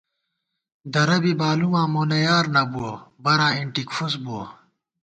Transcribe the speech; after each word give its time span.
درہ 0.93 1.17
بی 1.23 1.33
بالُماں 1.39 1.87
مونہ 1.93 2.17
یار 2.25 2.45
نہ 2.53 2.61
بُوَہ، 2.71 2.93
براں 3.23 3.51
اِنٹِک 3.57 3.89
فُس 3.95 4.13
بُوَہ 4.23 4.43